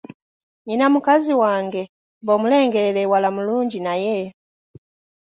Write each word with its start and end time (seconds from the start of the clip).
Nnina 0.61 0.85
mukazi 0.93 1.31
wange, 1.41 1.81
bw’omulengerera 2.23 2.99
ewala 3.05 3.29
mulungi 3.35 3.79
naye! 3.85 4.17